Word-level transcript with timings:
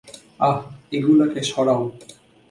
আহ্, 0.39 0.61
এগুলোকে 0.93 1.41
সরাও! 1.43 1.83